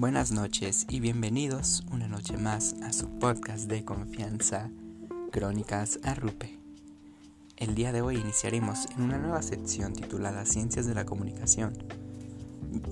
[0.00, 4.70] Buenas noches y bienvenidos una noche más a su podcast de confianza,
[5.30, 6.58] Crónicas Arrupe.
[7.58, 11.74] El día de hoy iniciaremos en una nueva sección titulada Ciencias de la Comunicación,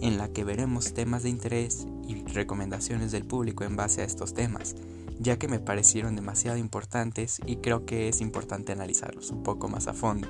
[0.03, 4.35] en la que veremos temas de interés y recomendaciones del público en base a estos
[4.35, 4.77] temas,
[5.18, 9.86] ya que me parecieron demasiado importantes y creo que es importante analizarlos un poco más
[9.89, 10.29] a fondo.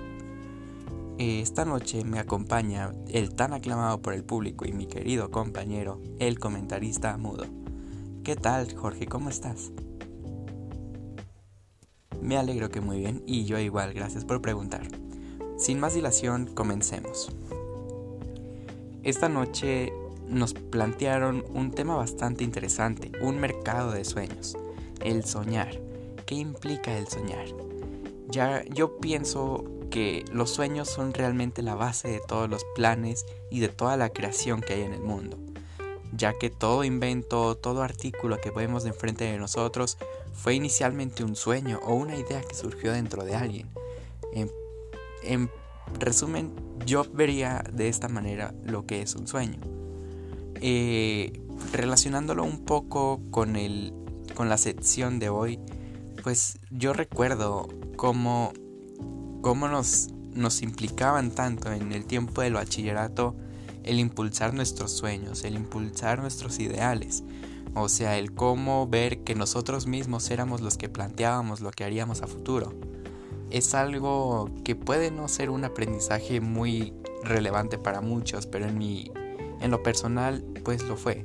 [1.19, 6.39] Esta noche me acompaña el tan aclamado por el público y mi querido compañero, el
[6.39, 7.45] comentarista mudo.
[8.23, 9.07] ¿Qué tal, Jorge?
[9.07, 9.73] ¿Cómo estás?
[12.23, 14.87] Me alegro que muy bien y yo igual, gracias por preguntar.
[15.57, 17.35] Sin más dilación, comencemos.
[19.03, 19.93] Esta noche
[20.29, 24.57] nos plantearon un tema bastante interesante, un mercado de sueños,
[25.03, 25.81] el soñar.
[26.27, 27.47] ¿Qué implica el soñar?
[28.29, 33.61] Ya yo pienso que los sueños son realmente la base de todos los planes y
[33.61, 35.39] de toda la creación que hay en el mundo,
[36.13, 39.99] ya que todo invento, todo artículo que vemos de enfrente de nosotros
[40.35, 43.69] fue inicialmente un sueño o una idea que surgió dentro de alguien.
[45.23, 45.51] En,
[45.99, 46.53] resumen,
[46.87, 49.59] yo vería de esta manera lo que es un sueño.
[50.61, 51.41] Eh,
[51.73, 53.93] relacionándolo un poco con, el,
[54.35, 55.59] con la sección de hoy,
[56.23, 58.53] pues yo recuerdo cómo
[59.41, 63.35] cómo nos, nos implicaban tanto en el tiempo del bachillerato
[63.85, 67.25] el impulsar nuestros sueños, el impulsar nuestros ideales,
[67.75, 72.23] o sea, el cómo ver que nosotros mismos éramos los que planteábamos lo que haríamos
[72.23, 72.75] a futuro.
[73.51, 76.93] Es algo que puede no ser un aprendizaje muy
[77.25, 79.11] relevante para muchos, pero en mi
[79.61, 81.25] en lo personal pues lo fue,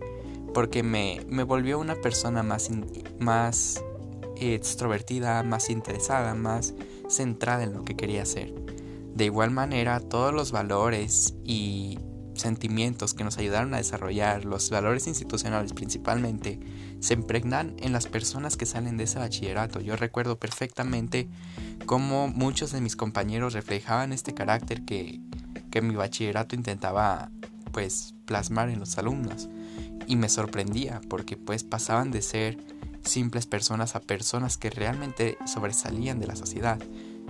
[0.53, 2.69] porque me, me volvió una persona más,
[3.19, 3.83] más
[4.51, 6.73] extrovertida, más interesada, más
[7.07, 8.53] centrada en lo que quería hacer.
[9.15, 11.99] De igual manera, todos los valores y
[12.35, 16.59] sentimientos que nos ayudaron a desarrollar, los valores institucionales principalmente,
[16.99, 19.81] se impregnan en las personas que salen de ese bachillerato.
[19.81, 21.29] Yo recuerdo perfectamente
[21.85, 25.19] cómo muchos de mis compañeros reflejaban este carácter que,
[25.69, 27.29] que mi bachillerato intentaba
[27.71, 29.49] pues plasmar en los alumnos
[30.07, 32.57] y me sorprendía porque pues pasaban de ser
[33.03, 36.79] simples personas a personas que realmente sobresalían de la sociedad,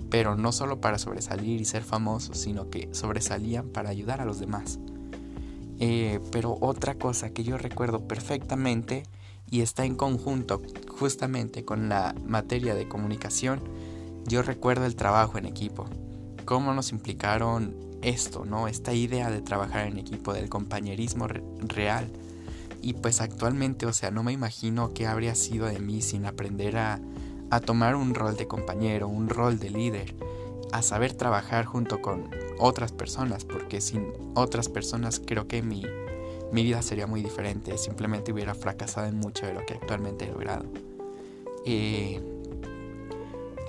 [0.09, 4.39] pero no solo para sobresalir y ser famosos, sino que sobresalían para ayudar a los
[4.39, 4.79] demás.
[5.79, 9.03] Eh, pero otra cosa que yo recuerdo perfectamente
[9.49, 13.61] y está en conjunto justamente con la materia de comunicación,
[14.27, 15.85] yo recuerdo el trabajo en equipo,
[16.45, 18.67] cómo nos implicaron esto, ¿no?
[18.67, 22.09] Esta idea de trabajar en equipo, del compañerismo real,
[22.83, 26.77] y pues actualmente, o sea, no me imagino qué habría sido de mí sin aprender
[26.77, 26.99] a,
[27.49, 30.13] a tomar un rol de compañero, un rol de líder,
[30.73, 32.29] a saber trabajar junto con
[32.59, 35.85] otras personas, porque sin otras personas creo que mi,
[36.51, 40.31] mi vida sería muy diferente, simplemente hubiera fracasado en mucho de lo que actualmente he
[40.31, 40.65] logrado.
[41.65, 42.21] Eh,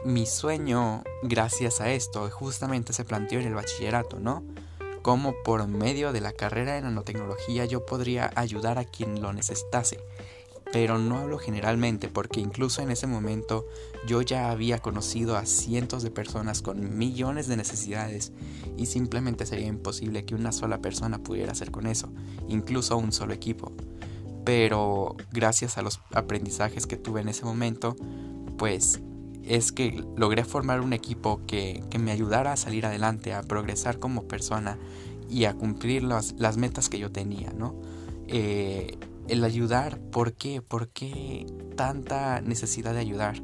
[0.04, 4.42] mi sueño, gracias a esto, justamente se planteó en el bachillerato, ¿no?
[5.04, 10.00] Cómo por medio de la carrera de nanotecnología yo podría ayudar a quien lo necesitase.
[10.72, 13.66] Pero no hablo generalmente porque incluso en ese momento
[14.06, 18.32] yo ya había conocido a cientos de personas con millones de necesidades
[18.78, 22.10] y simplemente sería imposible que una sola persona pudiera hacer con eso,
[22.48, 23.72] incluso un solo equipo.
[24.46, 27.94] Pero gracias a los aprendizajes que tuve en ese momento,
[28.56, 29.00] pues
[29.48, 34.24] es que logré formar un equipo que, me ayudara a salir adelante, a progresar como
[34.24, 34.78] persona
[35.30, 37.74] y a cumplir las, las metas que yo tenía, ¿no?
[38.28, 40.60] Eh, el ayudar, ¿por qué?
[40.60, 41.46] ¿Por qué
[41.76, 43.42] tanta necesidad de ayudar?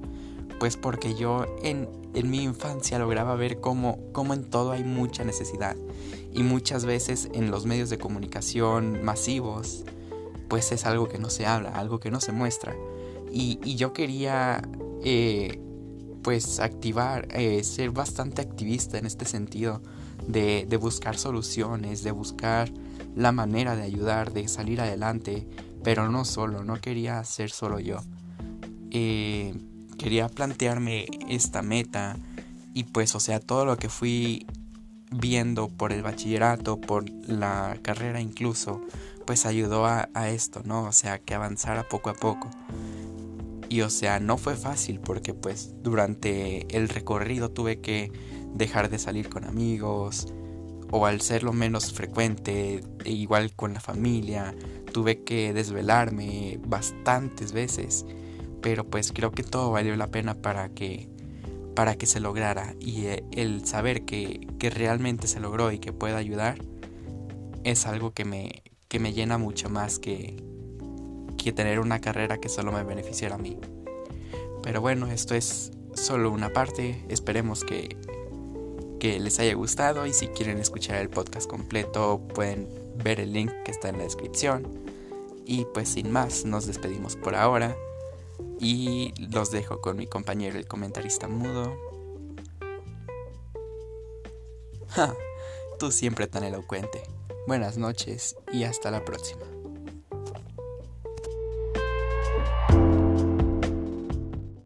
[0.58, 5.24] Pues porque yo en, en mi infancia lograba ver cómo, cómo en todo hay mucha
[5.24, 5.76] necesidad
[6.32, 9.84] y muchas veces en los medios de comunicación masivos,
[10.48, 12.74] pues es algo que no se habla, algo que no se muestra.
[13.32, 14.60] Y, y yo quería
[15.02, 15.60] eh,
[16.22, 19.82] pues activar, eh, ser bastante activista en este sentido
[20.26, 22.70] de, buscar soluciones, de buscar
[23.16, 25.46] la manera de ayudar, de salir adelante,
[25.82, 27.98] pero no solo, no quería ser solo yo.
[28.90, 29.54] Eh,
[29.98, 32.16] quería plantearme esta meta
[32.74, 34.46] y pues o sea todo lo que fui
[35.10, 38.80] viendo por el bachillerato, por la carrera incluso,
[39.26, 40.84] pues ayudó a, a esto, ¿no?
[40.84, 42.48] O sea, que avanzara poco a poco.
[43.70, 48.12] Y o sea, no fue fácil porque pues durante el recorrido tuve que
[48.52, 50.26] dejar de salir con amigos
[50.90, 54.54] o al ser lo menos frecuente, e igual con la familia,
[54.92, 58.04] tuve que desvelarme bastantes veces,
[58.60, 61.08] pero pues creo que todo valió la pena para que
[61.76, 65.92] para que se lograra y eh, el saber que, que realmente se logró y que
[65.92, 66.58] pueda ayudar
[67.62, 70.36] es algo que me, que me llena mucho más que,
[71.42, 73.58] que tener una carrera que solo me beneficiara a mí.
[74.62, 77.04] Pero bueno, esto es solo una parte.
[77.08, 77.96] Esperemos que,
[78.98, 82.68] que les haya gustado y si quieren escuchar el podcast completo pueden
[83.02, 84.68] ver el link que está en la descripción.
[85.46, 87.76] Y pues sin más, nos despedimos por ahora
[88.60, 91.74] y los dejo con mi compañero el comentarista mudo.
[94.88, 95.14] Ja,
[95.78, 97.02] tú siempre tan elocuente.
[97.46, 99.59] Buenas noches y hasta la próxima.